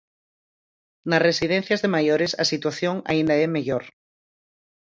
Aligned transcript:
Nas 1.09 1.23
residencias 1.29 1.81
de 1.81 1.93
maiores 1.95 2.31
a 2.43 2.45
situación 2.51 2.95
aínda 3.11 3.33
é 3.43 3.47
mellor. 3.55 3.83